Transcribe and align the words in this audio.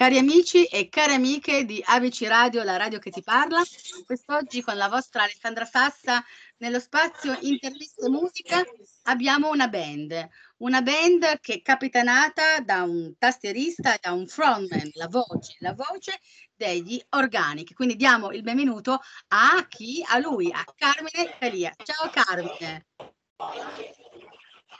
Cari 0.00 0.16
amici 0.16 0.64
e 0.64 0.88
cari 0.88 1.12
amiche 1.12 1.66
di 1.66 1.82
ABC 1.84 2.22
Radio, 2.26 2.62
la 2.62 2.78
radio 2.78 2.98
che 2.98 3.10
ti 3.10 3.22
parla, 3.22 3.62
quest'oggi 4.06 4.62
con 4.62 4.78
la 4.78 4.88
vostra 4.88 5.24
Alessandra 5.24 5.66
Sassa 5.66 6.24
nello 6.56 6.80
spazio 6.80 7.36
Interviste 7.42 8.08
Musica 8.08 8.64
abbiamo 9.02 9.50
una 9.50 9.68
band, 9.68 10.26
una 10.60 10.80
band 10.80 11.40
che 11.40 11.56
è 11.56 11.60
capitanata 11.60 12.60
da 12.60 12.82
un 12.82 13.12
tastierista, 13.18 13.98
da 14.00 14.12
un 14.12 14.26
frontman, 14.26 14.90
la 14.94 15.08
voce, 15.08 15.56
la 15.58 15.74
voce 15.74 16.18
degli 16.56 16.98
Organic. 17.10 17.74
Quindi 17.74 17.96
diamo 17.96 18.30
il 18.30 18.40
benvenuto 18.40 19.00
a 19.28 19.66
chi? 19.68 20.02
A 20.08 20.18
lui, 20.18 20.50
a 20.50 20.64
Carmine 20.76 21.36
Calia. 21.38 21.74
Ciao 21.76 22.08
Carmine. 22.08 22.86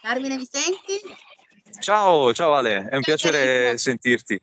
Carmine, 0.00 0.36
mi 0.38 0.48
senti? 0.50 0.98
Ciao, 1.78 2.32
ciao 2.32 2.54
Ale, 2.54 2.88
è 2.88 2.96
un 2.96 3.02
piacere 3.02 3.76
sentirti. 3.76 4.40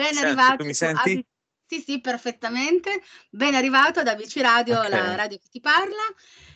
Ben 0.00 0.14
Senti, 0.14 0.24
arrivato. 0.24 0.64
Mi 0.64 0.74
senti? 0.74 1.26
Sì, 1.66 1.82
sì, 1.86 2.00
perfettamente. 2.00 3.02
Ben 3.28 3.54
arrivato 3.54 4.00
ad 4.00 4.08
ABC 4.08 4.38
Radio, 4.40 4.78
okay. 4.78 4.90
la 4.90 5.14
radio 5.14 5.36
che 5.36 5.48
ti 5.50 5.60
parla. 5.60 6.02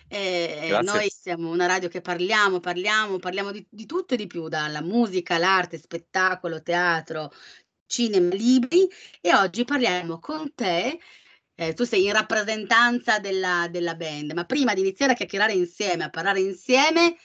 Eh, 0.09 0.78
noi 0.82 1.10
siamo 1.10 1.50
una 1.50 1.66
radio 1.66 1.88
che 1.88 2.00
parliamo, 2.00 2.60
parliamo, 2.60 3.19
parliamo 3.19 3.50
di, 3.50 3.66
di 3.69 3.84
tutto 3.86 4.14
e 4.14 4.16
di 4.16 4.27
più, 4.27 4.48
dalla 4.48 4.80
musica, 4.80 5.38
l'arte, 5.38 5.78
spettacolo, 5.78 6.62
teatro, 6.62 7.33
cinema, 7.86 8.34
libri 8.34 8.88
e 9.20 9.34
oggi 9.34 9.64
parliamo 9.64 10.19
con 10.19 10.55
te 10.55 10.98
eh, 11.55 11.72
tu 11.74 11.84
sei 11.84 12.05
in 12.05 12.12
rappresentanza 12.12 13.19
della, 13.19 13.69
della, 13.70 13.95
band, 13.95 14.33
ma 14.33 14.45
prima 14.45 14.74
di 14.74 14.80
iniziare 14.80 15.12
a 15.12 15.14
chiacchierare 15.14 15.52
insieme, 15.52 16.05
a 16.05 16.11
parlare 16.11 16.41
insieme, 16.41 17.16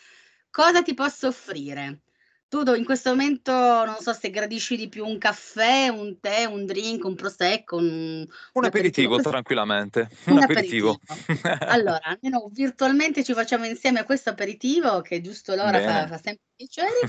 cosa 0.49 0.81
ti 0.83 0.93
posso 0.93 1.27
offrire? 1.27 2.01
Tu 2.49 2.73
in 2.73 2.83
questo 2.83 3.11
momento 3.11 3.51
non 3.51 3.97
so 3.99 4.11
se 4.11 4.31
gradisci 4.31 4.75
di 4.75 4.89
più 4.89 5.05
un 5.05 5.19
caffè, 5.19 5.87
un 5.89 6.19
tè, 6.19 6.45
un 6.45 6.65
drink, 6.65 7.05
un 7.05 7.13
prosecco, 7.13 7.77
un, 7.77 7.85
un, 7.85 8.27
un 8.53 8.65
aperitivo, 8.65 9.13
aperitivo 9.13 9.21
tranquillamente. 9.21 10.09
Un, 10.25 10.37
un 10.37 10.41
aperitivo. 10.41 10.99
aperitivo. 11.05 11.57
allora, 11.69 12.01
almeno 12.01 12.49
virtualmente 12.51 13.23
ci 13.23 13.33
facciamo 13.33 13.65
insieme 13.65 14.03
questo 14.03 14.31
aperitivo 14.31 15.01
che 15.01 15.21
giusto 15.21 15.53
l'ora 15.53 15.79
fa, 15.79 16.07
fa, 16.07 16.17
sempre 16.17 16.45
piacere 16.55 16.99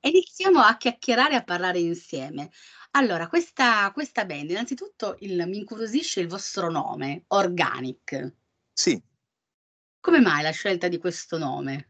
e 0.00 0.08
iniziamo 0.08 0.60
a 0.60 0.74
chiacchierare, 0.78 1.34
a 1.34 1.44
parlare 1.44 1.80
insieme. 1.80 2.48
Allora, 2.92 3.28
questa, 3.28 3.90
questa 3.92 4.24
band, 4.24 4.48
innanzitutto 4.48 5.16
il, 5.20 5.46
mi 5.46 5.58
incuriosisce 5.58 6.20
il 6.20 6.28
vostro 6.28 6.70
nome, 6.70 7.24
Organic. 7.28 8.32
Sì. 8.72 8.98
Come 10.00 10.20
mai 10.20 10.42
la 10.42 10.50
scelta 10.50 10.88
di 10.88 10.96
questo 10.96 11.36
nome? 11.36 11.87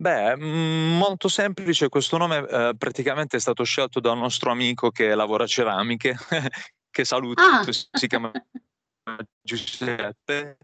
Beh, 0.00 0.36
mhmm, 0.36 0.96
molto 0.96 1.28
semplice, 1.28 1.88
questo 1.88 2.16
nome, 2.18 2.46
ehm, 2.48 2.76
praticamente 2.76 3.36
è 3.36 3.40
stato 3.40 3.64
scelto 3.64 3.98
da 4.00 4.12
un 4.12 4.20
nostro 4.20 4.50
amico 4.52 4.90
che 4.90 5.14
lavora 5.14 5.44
a 5.44 5.46
ceramiche, 5.46 6.14
che 6.90 7.04
saluto, 7.04 7.42
Ah. 7.42 7.64
si 7.92 8.06
chiama 8.06 8.30
Giuseppe 9.42 10.58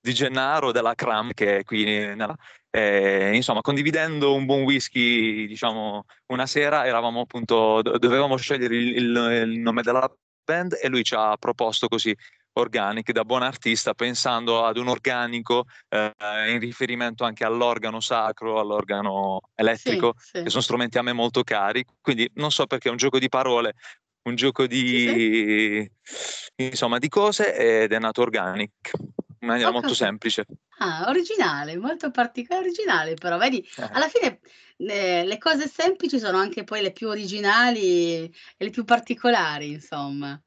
Di 0.00 0.12
Gennaro 0.12 0.70
della 0.70 0.94
Cram, 0.94 1.32
che 1.32 1.58
è 1.58 1.64
qui 1.64 1.84
nella 1.84 2.36
ehm, 2.70 3.32
insomma 3.34 3.62
condividendo 3.62 4.34
un 4.34 4.44
buon 4.44 4.62
whisky, 4.64 5.46
diciamo, 5.46 6.04
una 6.26 6.44
sera 6.46 6.84
eravamo 6.86 7.20
appunto 7.22 7.80
dovevamo 7.80 8.36
scegliere 8.36 8.76
il 8.76 8.96
il 8.96 9.16
il 9.48 9.58
nome 9.60 9.80
della 9.82 10.06
band 10.44 10.76
e 10.82 10.88
lui 10.88 11.02
ci 11.04 11.14
ha 11.14 11.36
proposto 11.38 11.88
così 11.88 12.14
organic 12.54 13.12
da 13.12 13.24
buon 13.24 13.42
artista 13.42 13.94
pensando 13.94 14.64
ad 14.64 14.76
un 14.76 14.88
organico 14.88 15.64
eh, 15.88 16.12
in 16.50 16.58
riferimento 16.58 17.24
anche 17.24 17.44
all'organo 17.44 18.00
sacro, 18.00 18.60
all'organo 18.60 19.40
elettrico, 19.54 20.14
sì, 20.18 20.38
sì. 20.38 20.42
che 20.42 20.50
sono 20.50 20.62
strumenti 20.62 20.98
a 20.98 21.02
me 21.02 21.12
molto 21.12 21.42
cari. 21.42 21.84
Quindi 22.00 22.30
non 22.34 22.50
so 22.50 22.66
perché 22.66 22.88
è 22.88 22.90
un 22.90 22.96
gioco 22.96 23.18
di 23.18 23.28
parole, 23.28 23.74
un 24.22 24.34
gioco 24.36 24.66
di, 24.66 25.88
sì, 26.02 26.52
insomma, 26.56 26.98
di 26.98 27.08
cose 27.08 27.56
ed 27.56 27.92
è 27.92 27.98
nato 27.98 28.22
organic 28.22 28.92
in 29.40 29.48
maniera 29.48 29.70
molto 29.70 29.94
semplice. 29.94 30.46
Ah, 30.78 31.04
originale, 31.08 31.76
molto 31.76 32.10
particolare, 32.10 32.66
originale, 32.66 33.14
però 33.14 33.36
vedi, 33.36 33.60
eh. 33.76 33.88
alla 33.92 34.08
fine 34.08 34.40
eh, 34.76 35.24
le 35.24 35.38
cose 35.38 35.68
semplici 35.68 36.18
sono 36.18 36.38
anche 36.38 36.64
poi 36.64 36.80
le 36.82 36.92
più 36.92 37.08
originali 37.08 38.24
e 38.24 38.30
le 38.56 38.70
più 38.70 38.84
particolari, 38.84 39.72
insomma. 39.72 40.40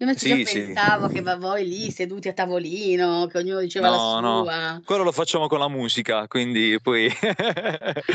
Io 0.00 0.06
invece 0.06 0.28
Sì, 0.28 0.28
io 0.28 0.40
sì. 0.46 0.76
pensavo 0.80 1.08
che 1.08 1.20
va 1.20 1.36
voi 1.36 1.68
lì 1.68 1.90
seduti 1.90 2.28
a 2.28 2.32
tavolino, 2.32 3.26
che 3.26 3.36
ognuno 3.36 3.60
diceva 3.60 3.90
la 3.90 3.98
No, 3.98 4.20
no, 4.20 4.48
sua. 4.48 4.82
quello 4.84 5.04
lo 5.04 5.12
facciamo 5.12 5.46
con 5.46 5.58
la 5.60 5.68
musica, 5.68 6.26
quindi 6.26 6.78
poi 6.82 7.08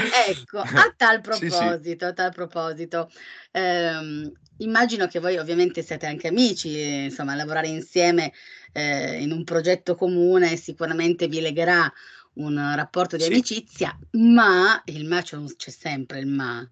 Ecco, 0.10 0.60
a 0.60 0.94
tal 0.96 1.22
Sì, 1.30 1.50
sì. 1.52 1.76
proposito, 1.76 2.06
a 2.06 2.14
tal 2.14 2.32
proposito, 2.32 3.10
ehm, 3.52 4.32
immagino 4.58 5.08
che 5.08 5.20
voi 5.20 5.38
ovviamente 5.38 5.82
siete 5.82 6.06
anche 6.06 6.28
amici, 6.28 7.04
insomma, 7.06 7.36
lavorare 7.36 7.68
insieme 7.68 8.32
eh, 8.72 9.22
in 9.22 9.32
un 9.32 9.44
progetto 9.44 9.96
comune 9.96 10.56
sicuramente 10.58 11.28
vi 11.28 11.42
legherà 11.42 11.92
un 12.36 12.74
rapporto 12.76 13.18
di 13.18 13.24
amicizia, 13.24 13.98
ma 14.12 14.82
il 14.86 15.06
ma 15.06 15.22
c'è 15.22 15.72
sempre 15.72 16.20
il 16.20 16.28
ma. 16.28 16.68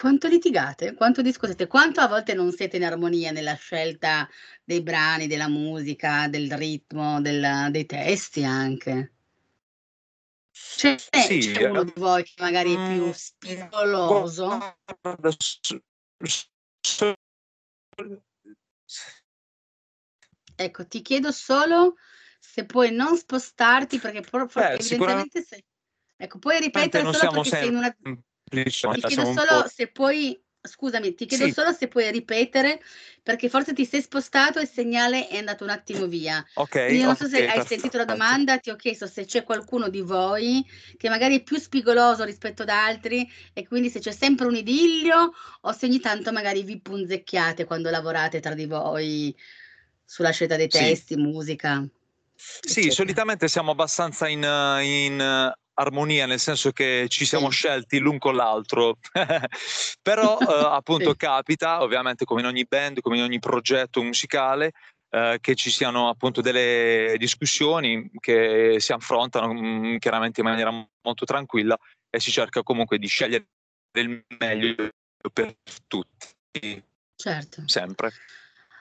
Quanto 0.00 0.28
litigate? 0.28 0.94
Quanto 0.94 1.20
discutete? 1.20 1.66
Quanto 1.66 2.00
a 2.00 2.08
volte 2.08 2.32
non 2.32 2.52
siete 2.52 2.78
in 2.78 2.84
armonia 2.84 3.32
nella 3.32 3.52
scelta 3.52 4.26
dei 4.64 4.82
brani, 4.82 5.26
della 5.26 5.46
musica, 5.46 6.26
del 6.26 6.50
ritmo, 6.52 7.20
del 7.20 7.68
dei 7.70 7.84
testi 7.84 8.42
anche? 8.42 9.12
C'è 10.50 10.96
Sì, 10.96 11.40
c'è 11.40 11.68
uno 11.68 11.84
di 11.84 11.92
voi 11.96 12.22
che 12.22 12.32
magari 12.38 12.72
è 12.72 12.94
più 12.94 13.04
mhmm, 13.04 13.10
spigoloso? 13.10 14.58
Ecco, 20.56 20.86
ti 20.86 21.02
chiedo 21.02 21.30
solo 21.30 21.96
se 22.38 22.64
puoi 22.64 22.90
non 22.90 23.18
spostarti 23.18 23.98
perché 23.98 24.22
Beh, 24.30 24.72
evidentemente 24.72 25.42
sei 25.42 25.62
ecco, 26.16 26.38
puoi 26.38 26.58
ripetere 26.58 27.12
solo 27.12 27.32
perché 27.32 27.50
sei 27.50 27.68
in 27.68 27.76
una 27.76 27.94
Diciamo, 28.50 28.94
ti 28.94 29.00
chiedo 29.00 29.24
solo 29.32 29.68
se 29.72 29.86
puoi 29.86 30.38
scusami, 30.62 31.14
ti 31.14 31.26
chiedo 31.26 31.46
sì. 31.46 31.52
solo 31.52 31.72
se 31.72 31.88
puoi 31.88 32.10
ripetere, 32.10 32.82
perché 33.22 33.48
forse 33.48 33.72
ti 33.72 33.86
sei 33.86 34.02
spostato 34.02 34.58
e 34.58 34.62
il 34.62 34.68
segnale 34.68 35.28
è 35.28 35.38
andato 35.38 35.64
un 35.64 35.70
attimo 35.70 36.06
via. 36.06 36.44
Ok. 36.54 36.84
Quindi 36.86 37.02
non 37.02 37.16
so 37.16 37.26
se 37.26 37.46
hai 37.46 37.64
sentito 37.66 37.96
la 37.96 38.04
domanda, 38.04 38.58
ti 38.58 38.70
ho 38.70 38.76
chiesto 38.76 39.06
se 39.06 39.24
c'è 39.24 39.42
qualcuno 39.42 39.88
di 39.88 40.00
voi 40.00 40.64
che 40.96 41.08
magari 41.08 41.38
è 41.38 41.42
più 41.42 41.58
spigoloso 41.58 42.24
rispetto 42.24 42.62
ad 42.62 42.68
altri 42.68 43.28
e 43.52 43.66
quindi 43.66 43.88
se 43.88 44.00
c'è 44.00 44.12
sempre 44.12 44.46
un 44.46 44.56
idillio 44.56 45.32
o 45.62 45.72
se 45.72 45.86
ogni 45.86 46.00
tanto 46.00 46.32
magari 46.32 46.62
vi 46.62 46.80
punzecchiate 46.80 47.64
quando 47.64 47.90
lavorate 47.90 48.40
tra 48.40 48.54
di 48.54 48.66
voi 48.66 49.34
sulla 50.04 50.30
scelta 50.30 50.56
dei 50.56 50.68
testi, 50.68 51.14
sì. 51.14 51.20
musica. 51.20 51.86
Sì, 52.34 52.90
solitamente 52.90 53.48
siamo 53.48 53.70
abbastanza 53.70 54.26
in, 54.26 54.42
in 54.82 55.52
armonia, 55.80 56.26
nel 56.26 56.38
senso 56.38 56.70
che 56.72 57.06
ci 57.08 57.24
siamo 57.24 57.48
scelti 57.48 57.98
l'un 57.98 58.18
con 58.18 58.36
l'altro. 58.36 58.98
Però 60.02 60.38
eh, 60.40 60.44
appunto 60.46 61.10
sì. 61.10 61.16
capita, 61.16 61.82
ovviamente 61.82 62.24
come 62.24 62.40
in 62.40 62.46
ogni 62.46 62.64
band, 62.66 63.00
come 63.00 63.16
in 63.16 63.22
ogni 63.22 63.38
progetto 63.38 64.02
musicale, 64.02 64.72
eh, 65.10 65.38
che 65.40 65.54
ci 65.54 65.70
siano 65.70 66.08
appunto 66.08 66.40
delle 66.40 67.16
discussioni 67.18 68.10
che 68.20 68.76
si 68.78 68.92
affrontano 68.92 69.52
mh, 69.52 69.58
mm, 69.58 69.96
chiaramente 69.96 70.40
in 70.40 70.46
maniera 70.46 70.70
molto 70.70 71.24
tranquilla 71.24 71.76
e 72.08 72.20
si 72.20 72.30
cerca 72.30 72.62
comunque 72.62 72.98
di 72.98 73.06
scegliere 73.06 73.46
il 73.98 74.24
meglio 74.38 74.90
per 75.32 75.56
tutti. 75.86 76.82
Certo. 77.16 77.62
Sempre. 77.66 78.12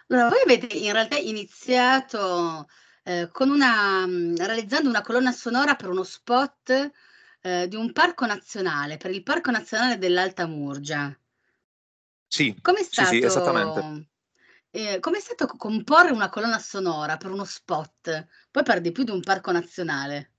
Allora, 0.08 0.30
voi 0.30 0.42
avete 0.44 0.76
in 0.78 0.92
realtà 0.92 1.18
iniziato 1.18 2.68
eh, 3.04 3.30
con 3.32 3.50
una, 3.50 4.06
mm, 4.06 4.36
realizzando 4.36 4.90
una 4.90 5.02
colonna 5.02 5.32
sonora 5.32 5.76
per 5.76 5.90
uno 5.90 6.04
spot 6.04 6.92
eh, 7.42 7.68
di 7.68 7.76
un 7.76 7.92
parco 7.92 8.26
nazionale, 8.26 8.98
per 8.98 9.12
il 9.12 9.24
Parco 9.24 9.52
Nazionale 9.52 9.98
dell'Alta 9.98 10.46
Murgia. 10.46 11.16
Sì, 12.28 12.56
Com'è 12.62 12.84
sì, 12.84 13.06
sì, 13.06 13.22
esattamente. 13.24 14.08
eh, 14.72 15.00
com'è 15.00 15.20
stato 15.20 15.48
comporre 15.58 16.12
una 16.12 16.30
colonna 16.30 16.60
sonora 16.60 17.18
per 17.18 17.32
uno 17.32 17.46
spot, 17.46 18.28
poi 18.52 18.64
per 18.64 18.82
di 18.82 18.92
più 18.92 19.04
di 19.04 19.12
un 19.12 19.22
parco 19.22 19.52
nazionale? 19.52 20.32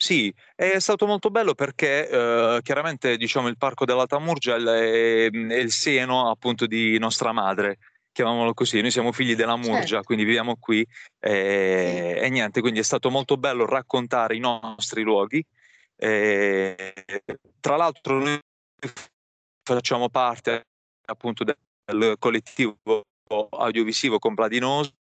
Sì, 0.00 0.32
è 0.54 0.78
stato 0.78 1.06
molto 1.06 1.28
bello 1.28 1.54
perché, 1.54 2.08
uhm, 2.10 2.60
chiaramente 2.62 3.16
diciamo 3.16 3.48
il 3.48 3.56
parco 3.56 3.84
dell'Alta 3.84 4.18
Murgia 4.20 4.54
è 4.56 5.28
è 5.28 5.56
il 5.56 5.72
seno 5.72 6.30
appunto 6.30 6.66
di 6.66 6.96
nostra 6.98 7.32
madre 7.32 7.78
chiamiamolo 8.18 8.52
così, 8.52 8.80
noi 8.80 8.90
siamo 8.90 9.12
figli 9.12 9.36
della 9.36 9.54
Murgia, 9.54 9.86
certo. 9.86 10.06
quindi 10.06 10.24
viviamo 10.24 10.56
qui 10.56 10.84
eh, 11.20 12.14
sì. 12.18 12.24
e 12.24 12.28
niente, 12.30 12.60
quindi 12.60 12.80
è 12.80 12.82
stato 12.82 13.10
molto 13.10 13.36
bello 13.36 13.64
raccontare 13.64 14.34
i 14.34 14.40
nostri 14.40 15.02
luoghi. 15.02 15.44
Eh, 15.94 16.94
tra 17.60 17.76
l'altro 17.76 18.18
noi 18.18 18.40
facciamo 19.62 20.08
parte 20.08 20.64
appunto 21.06 21.44
del 21.44 22.16
collettivo 22.18 22.76
audiovisivo 23.50 24.18
Compladinoso 24.18 24.92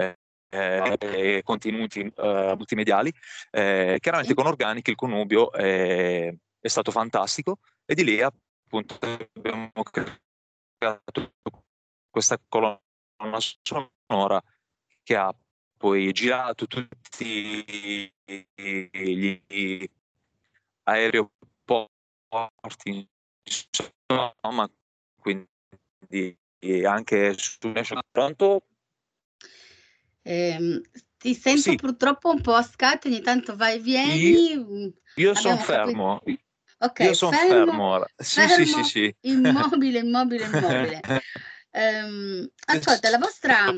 eh, 0.00 0.16
eh, 0.48 1.42
contenuti 1.44 2.00
eh, 2.00 2.54
multimediali. 2.56 3.12
Eh, 3.50 3.98
chiaramente 4.00 4.32
con 4.32 4.46
Organic 4.46 4.88
il 4.88 4.94
connubio 4.94 5.52
è 5.52 6.32
stato 6.62 6.90
fantastico 6.90 7.58
e 7.84 7.94
di 7.94 8.02
lì 8.04 8.18
appunto 8.74 8.98
abbiamo 9.34 9.70
creato 10.78 11.34
questa 12.10 12.40
colonna 12.48 12.80
sonora 13.62 14.42
che 15.02 15.14
ha 15.14 15.32
poi 15.76 16.12
girato 16.12 16.66
tutti 16.66 18.12
gli 18.24 19.90
aeroporti, 20.84 21.88
insomma, 23.44 24.68
quindi 25.20 25.48
anche 26.84 27.34
su 27.36 27.72
Pronto? 28.10 28.66
Eh, 30.22 30.80
ti 31.18 31.34
sento 31.34 31.70
sì. 31.70 31.76
purtroppo 31.76 32.30
un 32.30 32.40
po' 32.40 32.54
a 32.54 32.62
scatti, 32.62 33.08
ogni 33.08 33.20
tanto 33.20 33.54
vai 33.56 33.76
e 33.76 33.80
vieni. 33.80 34.52
Io, 34.52 34.94
io 35.16 35.34
sono 35.34 35.56
fermo. 35.58 36.22
Ok, 36.84 37.00
io 37.00 37.14
sono 37.14 37.32
fermo, 37.32 37.54
fermo, 37.54 38.06
sì, 38.16 38.40
fermo, 38.40 38.54
sì, 38.54 38.66
sì, 38.66 38.82
sì. 38.84 39.16
immobile, 39.22 39.98
immobile, 40.00 40.44
immobile. 40.44 41.00
Um, 41.70 42.46
ascolta, 42.66 43.08
la 43.08 43.18
vostra, 43.18 43.72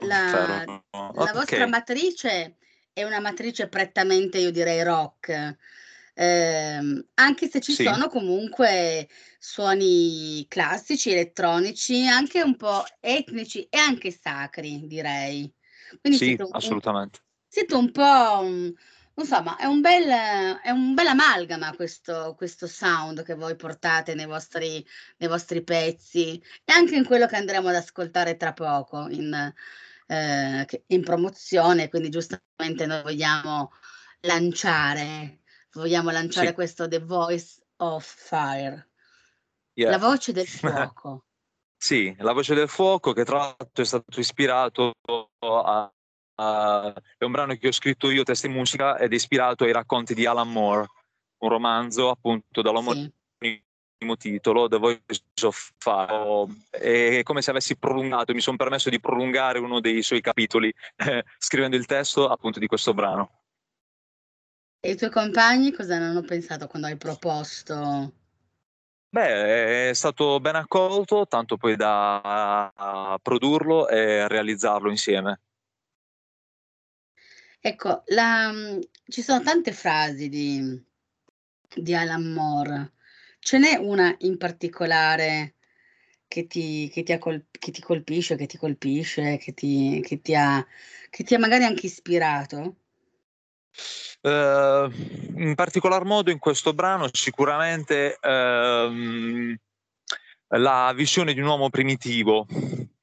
la, 0.00 0.64
la 0.64 0.82
okay. 0.92 1.32
vostra 1.32 1.66
matrice 1.66 2.56
è 2.92 3.02
una 3.02 3.18
matrice 3.18 3.68
prettamente, 3.68 4.38
io 4.38 4.52
direi, 4.52 4.84
rock. 4.84 5.56
Eh, 6.14 7.04
anche 7.14 7.48
se 7.48 7.60
ci 7.60 7.72
sì. 7.72 7.84
sono 7.84 8.08
comunque 8.08 9.08
suoni 9.38 10.46
classici, 10.46 11.10
elettronici, 11.10 12.06
anche 12.06 12.42
un 12.42 12.54
po' 12.56 12.84
etnici 13.00 13.66
e 13.68 13.78
anche 13.78 14.12
sacri, 14.12 14.86
direi. 14.86 15.52
Quindi 16.00 16.18
sì, 16.18 16.24
siete 16.26 16.42
un, 16.42 16.50
assolutamente. 16.52 17.20
siete 17.48 17.74
un 17.74 17.90
po', 17.90 18.72
insomma, 19.14 19.56
è 19.56 19.64
un 19.64 19.80
bel, 19.80 20.08
è 20.62 20.70
un 20.70 20.94
bel 20.94 21.06
amalgama 21.06 21.74
questo, 21.74 22.34
questo 22.36 22.66
sound 22.66 23.22
che 23.24 23.34
voi 23.34 23.56
portate 23.56 24.14
nei 24.14 24.26
vostri, 24.26 24.84
nei 25.18 25.28
vostri 25.28 25.62
pezzi 25.62 26.42
e 26.64 26.72
anche 26.72 26.96
in 26.96 27.04
quello 27.04 27.26
che 27.26 27.36
andremo 27.36 27.68
ad 27.68 27.74
ascoltare 27.74 28.36
tra 28.36 28.52
poco 28.52 29.08
in, 29.08 29.52
eh, 30.06 30.84
in 30.86 31.02
promozione, 31.02 31.88
quindi 31.88 32.08
giustamente 32.08 32.86
noi 32.86 33.02
vogliamo 33.02 33.72
lanciare, 34.20 35.40
vogliamo 35.72 36.10
lanciare 36.10 36.48
sì. 36.48 36.54
questo 36.54 36.88
The 36.88 37.00
Voice 37.00 37.60
of 37.76 38.04
Fire, 38.04 38.90
yeah. 39.74 39.90
la 39.90 39.98
voce 39.98 40.32
del 40.32 40.46
fuoco. 40.48 41.24
Sì, 41.82 42.14
La 42.20 42.32
voce 42.32 42.54
del 42.54 42.68
fuoco, 42.68 43.12
che 43.12 43.24
tra 43.24 43.38
l'altro 43.38 43.82
è 43.82 43.84
stato 43.84 44.20
ispirato 44.20 44.92
a, 45.40 45.92
a, 46.36 46.92
è 47.18 47.24
un 47.24 47.32
brano 47.32 47.54
che 47.54 47.68
ho 47.68 47.72
scritto 47.72 48.10
io, 48.10 48.22
testa 48.22 48.46
in 48.46 48.52
musica, 48.52 48.98
ed 48.98 49.12
è 49.12 49.14
ispirato 49.14 49.64
ai 49.64 49.72
racconti 49.72 50.14
di 50.14 50.26
Alan 50.26 50.50
Moore, 50.50 50.86
un 51.38 51.48
romanzo 51.48 52.10
appunto 52.10 52.62
dall'omonimo 52.62 53.10
sì. 53.38 54.16
titolo, 54.18 54.68
The 54.68 54.78
Voice 54.78 55.22
of 55.42 55.72
Fire. 55.78 56.46
È 56.70 57.22
come 57.22 57.42
se 57.42 57.50
avessi 57.50 57.76
prolungato, 57.76 58.34
mi 58.34 58.40
sono 58.40 58.56
permesso 58.56 58.90
di 58.90 59.00
prolungare 59.00 59.58
uno 59.58 59.80
dei 59.80 60.02
suoi 60.02 60.20
capitoli 60.20 60.72
eh, 60.96 61.24
scrivendo 61.38 61.76
il 61.76 61.86
testo 61.86 62.28
appunto 62.28 62.58
di 62.58 62.66
questo 62.66 62.94
brano. 62.94 63.40
E 64.80 64.90
i 64.90 64.96
tuoi 64.96 65.10
compagni 65.10 65.72
cosa 65.72 65.98
ne 65.98 66.06
hanno 66.06 66.22
pensato 66.22 66.66
quando 66.66 66.88
hai 66.88 66.96
proposto 66.96 68.12
Beh, 69.14 69.90
è 69.90 69.92
stato 69.92 70.40
ben 70.40 70.56
accolto, 70.56 71.26
tanto 71.26 71.58
poi 71.58 71.76
da 71.76 72.72
produrlo 73.20 73.86
e 73.86 74.26
realizzarlo 74.26 74.88
insieme. 74.88 75.40
Ecco, 77.64 78.02
la, 78.06 78.52
ci 79.06 79.22
sono 79.22 79.40
tante 79.40 79.70
frasi 79.70 80.28
di, 80.28 80.84
di 81.76 81.94
Alan 81.94 82.32
Moore. 82.32 82.94
Ce 83.38 83.56
n'è 83.56 83.76
una 83.76 84.12
in 84.22 84.36
particolare 84.36 85.54
che 86.26 86.48
ti, 86.48 86.90
che 86.92 87.04
ti, 87.04 87.16
col- 87.18 87.46
che 87.50 87.70
ti 87.70 87.80
colpisce, 87.80 88.34
che 88.34 88.46
ti 88.46 88.58
colpisce, 88.58 89.36
che 89.36 89.54
ti, 89.54 90.02
che 90.04 90.20
ti 90.20 90.34
ha, 90.34 90.66
che 91.08 91.22
ti 91.22 91.36
ha 91.36 91.38
magari 91.38 91.62
anche 91.62 91.86
ispirato? 91.86 92.78
Uh, 94.22 94.90
in 95.36 95.54
particolar 95.54 96.04
modo 96.04 96.32
in 96.32 96.40
questo 96.40 96.74
brano 96.74 97.08
sicuramente 97.12 98.18
uh, 98.20 99.56
la 100.58 100.92
visione 100.96 101.32
di 101.32 101.40
un 101.40 101.46
uomo 101.46 101.70
primitivo 101.70 102.46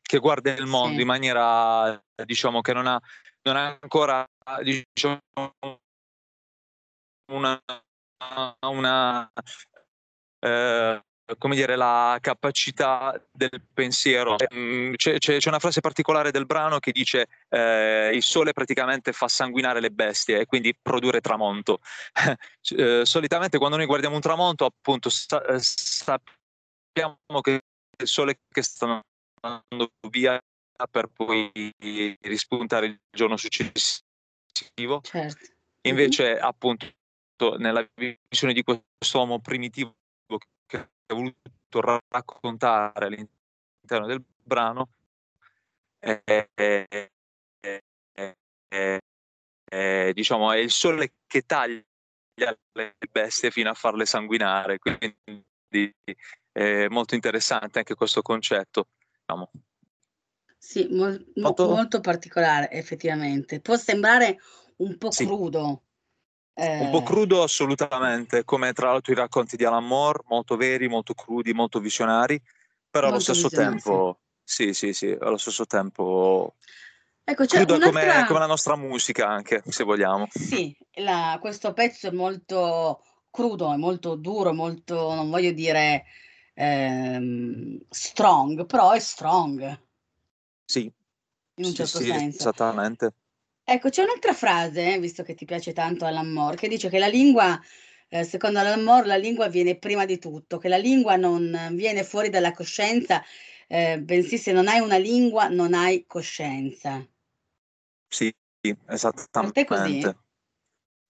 che 0.01 0.17
guarda 0.19 0.53
il 0.53 0.65
mondo 0.65 0.95
sì. 0.95 1.01
in 1.01 1.07
maniera 1.07 2.01
diciamo 2.25 2.61
che 2.61 2.73
non 2.73 2.87
ha, 2.87 3.01
non 3.43 3.55
ha 3.57 3.77
ancora 3.81 4.25
diciamo, 4.63 5.21
una, 7.31 7.61
una 8.61 9.31
uh, 10.39 11.01
come 11.37 11.55
dire, 11.55 11.75
la 11.75 12.17
capacità 12.21 13.21
del 13.31 13.61
pensiero. 13.73 14.35
Mm, 14.53 14.93
c'è, 14.95 15.17
c'è, 15.17 15.37
c'è, 15.37 15.49
una 15.49 15.59
frase 15.59 15.81
particolare 15.81 16.31
del 16.31 16.45
brano 16.45 16.79
che 16.79 16.91
dice 16.91 17.27
eh, 17.49 18.11
il 18.13 18.23
sole 18.23 18.53
praticamente 18.53 19.13
fa 19.13 19.27
sanguinare 19.27 19.79
le 19.79 19.91
bestie 19.91 20.39
e 20.39 20.45
quindi 20.45 20.75
produrre 20.81 21.21
tramonto. 21.21 21.79
eh, 22.75 23.05
solitamente 23.05 23.57
quando 23.57 23.77
noi 23.77 23.85
guardiamo 23.85 24.15
un 24.15 24.21
tramonto 24.21 24.65
appunto 24.65 25.09
sa, 25.09 25.43
eh, 25.45 25.59
sappiamo 25.59 27.41
che 27.41 27.59
il 28.01 28.07
sole 28.07 28.39
che 28.51 28.63
sta 28.63 29.01
andando 29.41 29.91
via 30.09 30.39
per 30.89 31.07
poi 31.13 31.51
rispuntare 32.21 32.85
il 32.85 32.99
giorno 33.11 33.35
successivo. 33.37 34.07
Certo. 35.01 35.45
Invece 35.81 36.33
mm-hmm. 36.33 36.43
appunto 36.43 37.57
nella 37.57 37.87
visione 37.95 38.53
di 38.53 38.63
questo 38.63 39.17
uomo 39.17 39.39
primitivo 39.39 39.95
ha 40.27 41.13
voluto 41.13 42.01
raccontare 42.09 43.05
all'interno 43.05 44.05
del 44.05 44.23
brano 44.43 44.89
è, 45.99 46.21
è, 46.23 46.87
è, 46.89 47.11
è, 49.65 50.11
diciamo, 50.13 50.51
è 50.51 50.57
il 50.57 50.71
sole 50.71 51.13
che 51.27 51.41
taglia 51.43 51.83
le 52.73 52.95
bestie 53.11 53.51
fino 53.51 53.69
a 53.69 53.73
farle 53.73 54.05
sanguinare, 54.05 54.79
quindi 54.79 55.93
è 56.51 56.87
molto 56.87 57.15
interessante 57.15 57.79
anche 57.79 57.95
questo 57.95 58.21
concetto. 58.21 58.87
Diciamo. 59.19 59.51
Sì, 60.59 60.87
mo- 60.91 61.17
molto... 61.35 61.69
molto 61.69 62.01
particolare 62.01 62.69
effettivamente. 62.71 63.61
Può 63.61 63.77
sembrare 63.77 64.37
un 64.77 64.97
po' 64.97 65.09
sì. 65.09 65.25
crudo, 65.25 65.83
eh... 66.53 66.79
Un 66.79 66.89
po' 66.91 67.01
crudo 67.01 67.41
assolutamente, 67.41 68.43
come 68.43 68.73
tra 68.73 68.91
l'altro 68.91 69.13
i 69.13 69.15
racconti 69.15 69.55
di 69.55 69.65
Alan 69.65 69.87
Moore, 69.87 70.23
molto 70.27 70.57
veri, 70.57 70.87
molto 70.87 71.13
crudi, 71.13 71.53
molto 71.53 71.79
visionari, 71.79 72.39
però 72.89 73.09
molto 73.09 73.31
allo 73.31 73.39
stesso 73.39 73.49
tempo, 73.49 74.19
sì, 74.43 74.73
sì, 74.73 74.93
sì, 74.93 75.15
allo 75.17 75.37
stesso 75.37 75.65
tempo 75.65 76.55
Ecco, 77.29 77.45
c'è 77.45 77.63
crudo 77.63 77.77
come, 77.79 78.25
come, 78.25 78.39
la 78.39 78.47
nostra 78.47 78.75
musica 78.75 79.27
anche, 79.27 79.61
se 79.67 79.83
vogliamo. 79.83 80.27
Sì, 80.31 80.75
la, 80.95 81.37
questo 81.39 81.73
pezzo 81.73 82.07
è 82.07 82.11
molto 82.11 83.03
crudo, 83.29 83.71
è 83.71 83.77
molto 83.77 84.15
duro, 84.15 84.51
molto, 84.51 85.13
non 85.13 85.29
voglio 85.29 85.51
dire 85.51 86.05
ehm, 86.55 87.77
strong, 87.87 88.65
però 88.65 88.93
è 88.93 88.99
strong. 88.99 89.79
Sì. 90.69 90.81
In 90.81 91.65
un 91.65 91.71
sì, 91.71 91.75
certo 91.75 91.97
sì, 91.97 92.05
senso. 92.05 92.37
Esattamente. 92.37 93.13
Ecco, 93.63 93.89
c'è 93.89 94.03
un'altra 94.03 94.33
frase, 94.33 94.93
eh, 94.93 94.99
visto 94.99 95.23
che 95.23 95.33
ti 95.33 95.45
piace 95.45 95.73
tanto 95.73 96.05
Alan 96.05 96.31
Moore, 96.31 96.57
che 96.57 96.67
dice 96.67 96.89
che 96.89 96.99
la 96.99 97.07
lingua, 97.07 97.59
eh, 98.07 98.23
secondo 98.23 98.59
Alan 98.59 98.83
Moore, 98.83 99.07
la 99.07 99.15
lingua 99.15 99.47
viene 99.47 99.79
prima 99.79 100.05
di 100.05 100.19
tutto, 100.19 100.59
che 100.59 100.67
la 100.67 100.77
lingua 100.77 101.15
non 101.15 101.69
viene 101.71 102.03
fuori 102.03 102.29
dalla 102.29 102.51
coscienza, 102.51 103.23
eh, 103.67 103.99
bensì 103.99 104.37
se 104.37 104.51
non 104.51 104.67
hai 104.67 104.79
una 104.79 104.97
lingua 104.97 105.47
non 105.47 105.73
hai 105.73 106.05
coscienza. 106.05 107.03
Sì, 108.07 108.31
esattamente. 108.87 109.65
Per 109.65 109.77
così? 109.77 110.15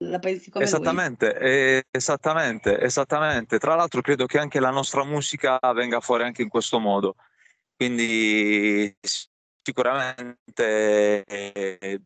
La 0.03 0.19
pensi 0.19 0.49
come 0.49 0.63
esattamente, 0.63 1.37
eh, 1.37 1.83
esattamente, 1.91 2.79
esattamente. 2.79 3.57
Tra 3.57 3.75
l'altro 3.75 3.99
credo 3.99 4.25
che 4.25 4.39
anche 4.39 4.61
la 4.61 4.69
nostra 4.69 5.03
musica 5.03 5.59
venga 5.73 5.99
fuori 5.99 6.23
anche 6.23 6.41
in 6.41 6.47
questo 6.47 6.79
modo. 6.79 7.15
Quindi 7.75 8.93
sicuramente 9.69 11.23
eh, 11.23 12.01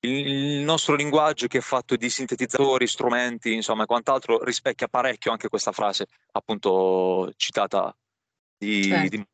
il 0.00 0.62
nostro 0.62 0.94
linguaggio 0.94 1.46
che 1.48 1.58
è 1.58 1.60
fatto 1.60 1.96
di 1.96 2.08
sintetizzatori, 2.08 2.86
strumenti, 2.86 3.52
insomma, 3.52 3.86
quant'altro 3.86 4.42
rispecchia 4.44 4.86
parecchio 4.86 5.32
anche 5.32 5.48
questa 5.48 5.72
frase 5.72 6.06
appunto 6.32 7.32
citata 7.36 7.94
di, 8.56 8.84
certo. 8.84 9.16
di 9.16 9.26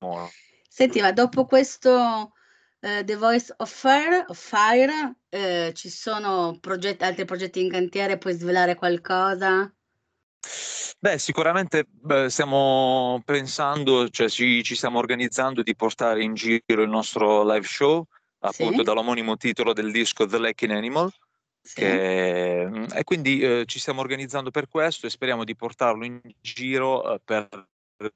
Moro. 0.00 0.30
Senti, 0.68 1.00
ma 1.00 1.12
dopo 1.12 1.44
questo 1.44 1.92
uh, 2.80 3.04
The 3.04 3.16
Voice 3.16 3.52
of 3.56 3.70
Fire, 3.70 4.24
of 4.28 4.38
Fire 4.38 5.16
uh, 5.28 5.72
ci 5.72 5.88
sono 5.88 6.58
progetti, 6.60 7.04
altri 7.04 7.24
progetti 7.24 7.60
in 7.60 7.70
cantiere? 7.70 8.18
Puoi 8.18 8.34
svelare 8.34 8.74
qualcosa? 8.74 9.72
Beh, 10.98 11.18
sicuramente 11.18 11.86
beh, 11.88 12.30
stiamo 12.30 13.22
pensando, 13.24 14.08
cioè 14.08 14.28
ci, 14.28 14.62
ci 14.62 14.74
stiamo 14.74 14.98
organizzando 14.98 15.62
di 15.62 15.74
portare 15.74 16.22
in 16.22 16.34
giro 16.34 16.82
il 16.82 16.88
nostro 16.88 17.44
live 17.44 17.66
show 17.66 18.06
appunto 18.42 18.78
sì. 18.78 18.82
dall'omonimo 18.82 19.36
titolo 19.36 19.72
del 19.72 19.90
disco 19.90 20.26
The 20.26 20.38
Lacking 20.38 20.72
Animal, 20.72 21.12
Sì. 21.60 21.80
Che, 21.80 22.66
mm, 22.68 22.84
e 22.92 23.04
quindi 23.04 23.40
eh, 23.40 23.64
ci 23.66 23.78
stiamo 23.78 24.00
organizzando 24.00 24.50
per 24.50 24.68
questo 24.68 25.06
e 25.06 25.10
speriamo 25.10 25.44
di 25.44 25.54
portarlo 25.54 26.04
in 26.04 26.20
giro 26.40 27.14
eh, 27.14 27.20
per 27.24 27.48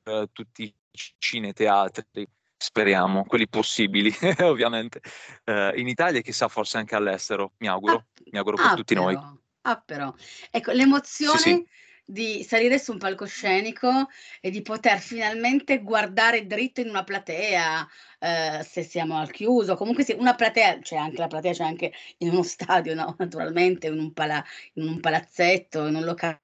eh, 0.03 0.29
tutti 0.33 0.65
i 0.65 0.75
cineteatri, 1.19 2.27
speriamo, 2.57 3.25
quelli 3.25 3.49
possibili 3.49 4.13
ovviamente, 4.43 5.01
eh, 5.45 5.73
in 5.77 5.87
Italia 5.87 6.21
e 6.21 6.23
chissà 6.23 6.49
forse 6.49 6.79
anche 6.79 6.97
all'estero, 6.97 7.53
mi 7.59 7.69
auguro, 7.69 7.95
ah, 7.95 8.05
mi 8.31 8.39
auguro 8.39 8.57
per 8.57 8.67
ah, 8.67 8.75
tutti 8.75 8.95
però, 8.95 9.07
noi. 9.07 9.19
Ah 9.63 9.83
però, 9.85 10.13
ecco 10.51 10.73
l'emozione... 10.73 11.39
Sì, 11.39 11.51
sì 11.51 11.85
di 12.09 12.45
salire 12.45 12.79
su 12.79 12.93
un 12.93 12.99
palcoscenico 12.99 14.09
e 14.41 14.51
di 14.51 14.63
poter 14.63 15.01
finalmente 15.01 15.83
guardare 15.83 16.47
dritto 16.47 16.81
in 16.81 16.89
una 16.89 17.03
platea, 17.03 17.87
eh, 18.21 18.63
se 18.63 18.83
siamo 18.85 19.19
al 19.19 19.31
chiuso, 19.33 19.75
comunque 19.75 20.05
sì, 20.05 20.15
una 20.17 20.35
platea, 20.37 20.79
c'è 20.79 20.97
anche 20.97 21.19
la 21.19 21.27
platea, 21.27 21.53
c'è 21.53 21.65
anche 21.65 21.93
in 22.19 22.31
uno 22.31 22.43
stadio, 22.45 22.95
no? 22.95 23.15
naturalmente, 23.19 23.89
in 23.89 23.99
un, 23.99 24.13
pala- 24.13 24.45
in 24.75 24.87
un 24.87 25.01
palazzetto, 25.01 25.87
in 25.87 25.97
un 25.97 26.05
locale, 26.05 26.41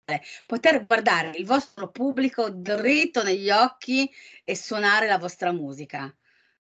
poter 0.47 0.85
guardare 0.85 1.31
il 1.37 1.47
vostro 1.47 1.91
pubblico 1.91 2.51
dritto 2.51 3.23
negli 3.23 3.51
occhi 3.51 4.11
e 4.45 4.57
suonare 4.57 5.07
la 5.07 5.19
vostra 5.19 5.53
musica. 5.53 6.13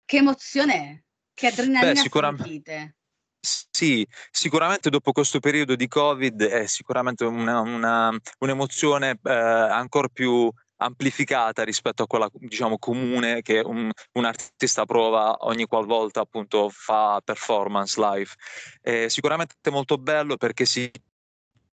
Che 0.05 0.17
emozione 0.17 0.75
è? 0.75 1.03
Che 1.35 1.47
adrenalina 1.47 1.95
Beh, 1.95 2.03
sicuramente. 2.03 2.43
sentite? 2.43 2.98
Sì, 3.41 4.07
sicuramente 4.31 4.91
dopo 4.91 5.13
questo 5.13 5.39
periodo 5.39 5.77
di 5.77 5.87
Covid 5.87 6.43
è 6.43 6.67
sicuramente 6.67 7.25
una, 7.25 7.61
una, 7.61 8.11
un'emozione 8.41 9.19
eh, 9.23 9.33
ancora 9.33 10.09
più 10.09 10.51
amplificata 10.79 11.65
rispetto 11.65 12.03
a 12.03 12.07
quella 12.07 12.29
diciamo 12.33 12.79
comune 12.79 13.43
che 13.43 13.61
un, 13.61 13.91
un, 14.13 14.25
artista 14.25 14.85
prova 14.85 15.37
ogni 15.41 15.67
qualvolta 15.67 16.21
appunto 16.21 16.69
fa 16.71 17.21
performance 17.25 18.01
live. 18.01 18.31
È 18.81 19.09
sicuramente 19.09 19.71
molto 19.71 19.99
bello 19.99 20.37
perché 20.37 20.65
si 20.65 20.91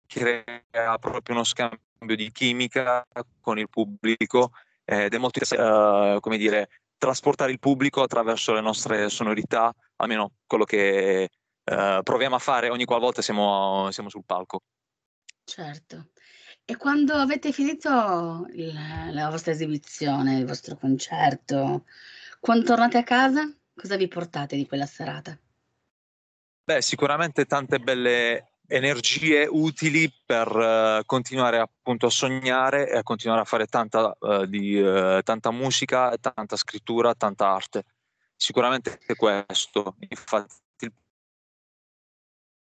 crea 0.07 0.97
proprio 0.99 1.35
uno 1.35 1.43
scambio 1.43 2.15
di 2.15 2.31
chimica 2.31 3.05
con 3.39 3.59
il 3.59 3.69
pubblico 3.69 4.51
ed 4.83 5.13
è 5.13 5.17
molto 5.17 5.39
uh, 5.55 6.19
come 6.19 6.37
dire 6.37 6.69
trasportare 6.97 7.51
il 7.51 7.59
pubblico 7.59 8.01
attraverso 8.03 8.53
le 8.53 8.61
nostre 8.61 9.09
sonorità, 9.09 9.73
almeno 9.97 10.33
quello 10.45 10.65
che 10.65 11.29
uh, 11.65 12.01
proviamo 12.03 12.35
a 12.35 12.39
fare 12.39 12.69
ogni 12.69 12.85
qualvolta 12.85 13.21
siamo, 13.21 13.89
siamo 13.91 14.09
sul 14.09 14.23
palco. 14.25 14.63
Certo. 15.43 16.09
E 16.63 16.77
quando 16.77 17.13
avete 17.13 17.51
finito 17.51 18.47
il, 18.53 18.73
la 19.11 19.29
vostra 19.29 19.51
esibizione, 19.51 20.37
il 20.37 20.45
vostro 20.45 20.77
concerto, 20.77 21.85
quando 22.39 22.65
tornate 22.65 22.97
a 22.97 23.03
casa, 23.03 23.51
cosa 23.73 23.97
vi 23.97 24.07
portate 24.07 24.55
di 24.55 24.65
quella 24.65 24.85
serata? 24.85 25.37
Beh, 26.63 26.81
sicuramente 26.81 27.45
tante 27.45 27.79
belle 27.79 28.51
energie 28.67 29.45
utili 29.49 30.09
per 30.25 30.47
uh, 30.47 31.05
continuare 31.05 31.59
appunto 31.59 32.05
a 32.05 32.09
sognare 32.09 32.89
e 32.89 32.97
a 32.97 33.03
continuare 33.03 33.41
a 33.41 33.45
fare 33.45 33.65
tanta, 33.65 34.15
uh, 34.17 34.45
di, 34.45 34.79
uh, 34.79 35.21
tanta 35.23 35.51
musica, 35.51 36.15
tanta 36.17 36.55
scrittura, 36.55 37.13
tanta 37.13 37.49
arte. 37.49 37.83
Sicuramente 38.35 38.97
questo. 39.17 39.95
Infatti 40.07 40.55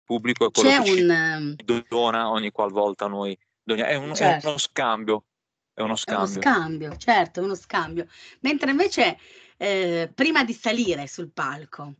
pubblico 0.07 0.47
è 0.47 0.51
quello 0.51 0.69
C'è 0.69 0.81
che 0.81 1.01
un... 1.03 1.55
ci 1.57 1.85
dona 1.87 2.31
ogni 2.31 2.49
qualvolta 2.49 3.07
noi 3.07 3.37
è, 3.63 3.95
un, 3.95 4.15
certo. 4.15 4.47
è 4.47 4.49
uno 4.49 4.57
scambio. 4.57 5.25
È 5.73 5.81
uno 5.81 5.95
scambio. 5.95 6.25
È 6.25 6.31
uno 6.31 6.41
scambio, 6.41 6.97
certo, 6.97 7.43
uno 7.43 7.55
scambio. 7.55 8.07
Mentre 8.39 8.71
invece 8.71 9.17
eh, 9.57 10.09
prima 10.13 10.43
di 10.43 10.53
salire 10.53 11.05
sul 11.07 11.29
palco, 11.29 11.95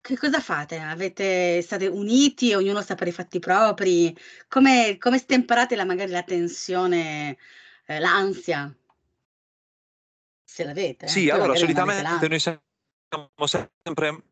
che 0.00 0.16
cosa 0.16 0.40
fate? 0.40 0.78
Avete, 0.78 1.62
state 1.62 1.86
uniti, 1.86 2.54
ognuno 2.54 2.80
sta 2.82 2.96
per 2.96 3.06
i 3.06 3.12
fatti 3.12 3.38
propri? 3.38 4.16
Come, 4.48 4.96
come 4.98 5.18
stemperate 5.18 5.76
la, 5.76 5.84
magari 5.84 6.10
la 6.10 6.24
tensione, 6.24 7.36
eh, 7.86 8.00
l'ansia? 8.00 8.74
Se 10.42 10.64
l'avete. 10.64 11.04
Eh? 11.04 11.08
Sì, 11.08 11.30
allora 11.30 11.54
solitamente 11.54 12.26
noi 12.26 12.40
siamo 12.40 12.60
sempre 13.44 14.31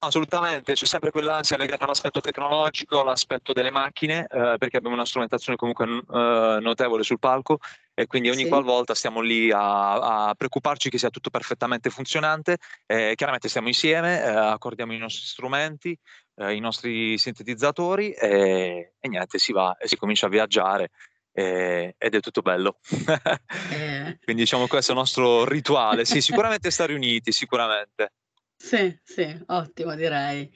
Assolutamente, 0.00 0.74
c'è 0.74 0.86
sempre 0.86 1.10
quell'ansia 1.10 1.56
legata 1.56 1.82
all'aspetto 1.82 2.20
tecnologico, 2.20 3.00
all'aspetto 3.00 3.52
delle 3.52 3.72
macchine, 3.72 4.28
eh, 4.30 4.54
perché 4.56 4.76
abbiamo 4.76 4.94
una 4.94 5.04
strumentazione 5.04 5.58
comunque 5.58 5.86
eh, 5.86 6.58
notevole 6.60 7.02
sul 7.02 7.18
palco 7.18 7.58
e 7.94 8.06
quindi 8.06 8.30
ogni 8.30 8.44
sì. 8.44 8.48
qualvolta 8.48 8.94
stiamo 8.94 9.20
lì 9.20 9.50
a, 9.50 10.28
a, 10.28 10.34
preoccuparci 10.36 10.88
che 10.88 10.98
sia 10.98 11.10
tutto 11.10 11.30
perfettamente 11.30 11.90
funzionante. 11.90 12.58
Eh, 12.86 13.14
chiaramente 13.16 13.48
stiamo 13.48 13.66
insieme, 13.66 14.22
eh, 14.22 14.28
accordiamo 14.28 14.92
i 14.92 14.98
nostri 14.98 15.26
strumenti, 15.26 15.98
eh, 16.36 16.54
i 16.54 16.60
nostri 16.60 17.18
sintetizzatori 17.18 18.12
e, 18.12 18.92
e, 19.00 19.08
niente, 19.08 19.38
si 19.38 19.50
va 19.50 19.76
e 19.78 19.88
si 19.88 19.96
comincia 19.96 20.26
a 20.26 20.30
viaggiare. 20.30 20.90
ed 21.32 21.94
è 21.98 22.20
tutto 22.20 22.40
bello. 22.40 22.78
Eh. 23.70 24.18
quindi 24.22 24.42
diciamo 24.42 24.68
questo 24.68 24.92
è 24.92 24.94
il 24.94 25.00
nostro 25.00 25.44
rituale. 25.44 26.04
Sì, 26.04 26.20
sicuramente 26.20 26.70
stare 26.70 26.94
uniti, 26.94 27.32
sicuramente. 27.32 28.12
Sì, 28.60 28.98
sì, 29.04 29.40
ottimo 29.46 29.94
direi. 29.94 30.52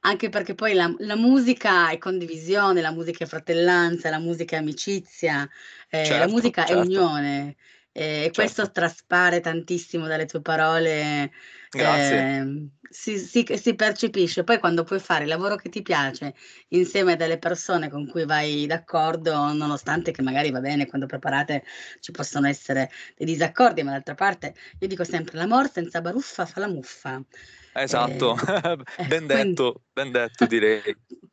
Anche 0.00 0.30
perché 0.30 0.54
poi 0.54 0.72
la 0.72 0.92
la 0.98 1.14
musica 1.14 1.90
è 1.90 1.98
condivisione, 1.98 2.80
la 2.80 2.90
musica 2.90 3.24
è 3.24 3.26
fratellanza, 3.26 4.08
la 4.08 4.18
musica 4.18 4.56
è 4.56 4.60
amicizia, 4.60 5.48
ehm, 5.90 6.18
la 6.18 6.26
musica 6.26 6.66
è 6.66 6.72
certo. 6.72 6.74
unione, 6.74 7.56
e 7.92 8.30
questo 8.34 8.70
Certo. 8.70 8.70
traspare 8.70 9.40
tantissimo 9.40 10.06
dalle 10.06 10.24
tue 10.24 10.40
parole, 10.40 11.30
Grazie. 11.72 12.30
ehm, 12.30 12.70
si 12.94 13.18
si 13.18 13.44
si 13.56 13.74
percepisce. 13.74 14.44
Poi 14.44 14.58
quando 14.58 14.84
puoi 14.84 15.00
fare 15.00 15.24
il 15.24 15.28
lavoro 15.30 15.56
che 15.56 15.68
ti 15.68 15.82
piace 15.82 16.34
insieme 16.68 17.12
a 17.12 17.16
delle 17.16 17.38
persone 17.38 17.88
con 17.90 18.06
cui 18.06 18.24
vai 18.24 18.66
d'accordo, 18.66 19.52
nonostante 19.52 20.12
che 20.12 20.22
magari 20.22 20.50
va 20.50 20.60
bene, 20.60 20.86
quando 20.86 21.06
preparate 21.06 21.64
ci 22.00 22.12
possono 22.12 22.46
essere 22.46 22.90
dei 23.16 23.26
disaccordi, 23.26 23.82
ma 23.82 23.90
d'altra 23.92 24.14
parte 24.14 24.54
io 24.78 24.86
dico 24.88 25.04
sempre: 25.04 25.36
"L'amor 25.38 25.70
senza 25.70 26.00
baruffa 26.00 26.46
fa 26.46 26.60
la 26.60 26.68
muffa". 26.68 27.20
Esatto, 27.76 28.34
eh, 28.36 28.36
ben 29.02 29.26
quindi 29.26 29.66
detto, 29.66 29.82
ben 29.94 30.12
detto 30.12 30.46
direi. 30.46 30.80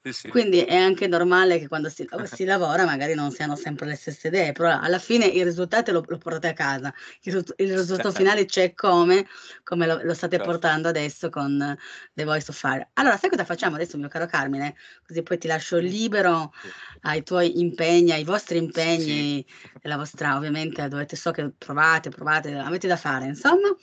Sì, 0.04 0.12
sì. 0.14 0.32
quindi 0.32 0.62
è 0.64 0.76
anche 0.78 1.08
normale 1.08 1.60
che 1.60 1.68
quando 1.68 1.90
si 1.90 2.08
si 2.24 2.46
lavora 2.46 2.86
magari 2.86 3.14
non 3.16 3.32
siano 3.32 3.56
sempre 3.58 3.88
le 3.88 3.96
stesse 3.96 4.28
idee, 4.30 4.54
però 4.54 4.80
alla 4.80 5.00
fine 5.00 5.26
il 5.26 5.44
risultato 5.44 5.92
lo 5.92 6.04
lo 6.08 6.18
portate 6.18 6.48
a 6.50 6.54
casa. 6.54 6.94
Il 7.24 7.44
il 7.58 7.76
risultato 7.78 8.14
finale 8.16 8.46
c'è 8.46 8.74
come 8.74 9.26
come 9.64 9.86
lo 9.88 10.00
lo 10.04 10.14
state 10.14 10.40
Certo. 10.40 10.40
portando 10.40 10.88
adesso 10.88 11.30
con 11.30 11.51
The 11.58 12.24
Voice 12.24 12.50
of 12.50 12.58
Fire. 12.58 12.90
Allora 12.94 13.18
sai 13.18 13.30
cosa 13.30 13.46
facciamo 13.46 13.76
adesso, 13.76 13.98
mio 13.98 14.08
caro 14.08 14.26
Carmine? 14.26 14.76
Così 15.06 15.22
poi 15.24 15.38
ti 15.38 15.48
lascio 15.48 15.78
libero 15.78 16.54
Sì. 16.62 16.70
ai 17.02 17.24
tuoi 17.24 17.60
impegni, 17.60 18.12
ai 18.12 18.24
vostri 18.24 18.58
Sì. 18.58 18.64
impegni 18.64 19.46
e 19.82 19.88
la 19.88 19.98
vostra 19.98 20.36
ovviamente 20.36 20.88
dovete 20.88 21.16
so 21.16 21.32
che 21.32 21.50
provate, 21.58 22.10
provate, 22.10 22.54
avete 22.56 22.88
da 22.88 22.98
fare 22.98 23.26
insomma. 23.26 23.76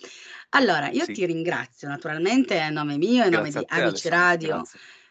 Allora, 0.50 0.88
io 0.90 1.04
Sì. 1.04 1.12
ti 1.12 1.26
ringrazio 1.26 1.88
naturalmente 1.88 2.58
a 2.58 2.70
nome 2.70 2.96
mio 2.96 3.22
e 3.22 3.26
a 3.26 3.28
nome 3.28 3.50
Grazie 3.50 3.60
di 3.60 3.66
te 3.66 3.74
Amici 3.74 4.08
Radio, 4.08 4.62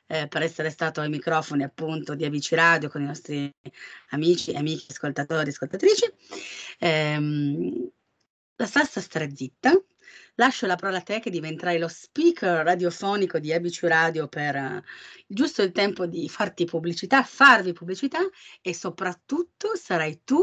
ehm, 0.07 0.27
per 0.27 0.41
essere 0.41 0.69
stato 0.69 1.01
ai 1.01 1.09
microfoni 1.09 1.63
appunto 1.63 2.15
di 2.15 2.25
Amici 2.25 2.55
Radio 2.55 2.89
con 2.89 3.01
i 3.01 3.05
nostri 3.05 3.53
amici 4.09 4.53
amiche 4.55 4.85
ascoltatori, 4.89 5.49
ascoltatrici. 5.49 6.05
Ehm, 6.79 7.89
la 8.55 8.65
salsa 8.65 9.01
stare 9.01 9.35
zitta. 9.35 9.71
Lascio 10.39 10.65
la 10.65 10.75
parola 10.75 10.99
a 10.99 11.01
te 11.01 11.19
che 11.19 11.29
diventerai 11.29 11.77
lo 11.77 11.87
speaker 11.87 12.63
radiofonico 12.63 13.39
di 13.39 13.53
ABC 13.53 13.83
Radio 13.83 14.27
per 14.27 14.55
uh, 14.55 14.81
giusto 15.27 15.61
il 15.61 15.71
tempo 15.71 16.05
di 16.05 16.29
farti 16.29 16.65
pubblicità, 16.65 17.23
farvi 17.23 17.73
pubblicità 17.73 18.19
e 18.61 18.73
soprattutto 18.73 19.75
sarai 19.75 20.21
tu 20.23 20.41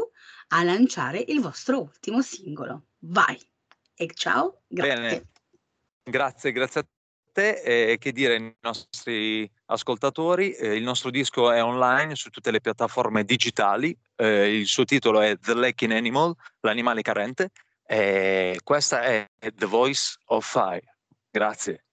a 0.49 0.63
lanciare 0.63 1.25
il 1.29 1.41
vostro 1.41 1.81
ultimo 1.81 2.23
singolo. 2.23 2.87
Vai! 3.07 3.39
e 3.97 4.11
ciao, 4.15 4.63
grazie. 4.67 4.95
Bene. 4.95 5.29
Grazie, 6.03 6.53
grazie 6.53 6.81
a 6.81 6.87
te 7.33 7.63
e 7.63 7.99
che 7.99 8.13
dire 8.13 8.35
ai 8.35 8.57
nostri 8.61 9.51
ascoltatori, 9.67 10.53
eh, 10.53 10.77
il 10.77 10.83
nostro 10.83 11.11
disco 11.11 11.51
è 11.51 11.63
online 11.63 12.15
su 12.15 12.31
tutte 12.31 12.51
le 12.51 12.61
piattaforme 12.61 13.25
digitali, 13.25 13.97
eh, 14.17 14.59
il 14.59 14.67
suo 14.67 14.85
titolo 14.85 15.21
è 15.21 15.39
The 15.39 15.55
Lacking 15.55 15.93
Animal, 15.93 16.35
l'animale 16.61 17.03
carente 17.03 17.51
e 17.87 18.59
questa 18.65 19.03
è 19.03 19.29
The 19.39 19.67
Voice 19.67 20.17
of 20.27 20.47
Fire. 20.51 20.97
Grazie. 21.31 21.85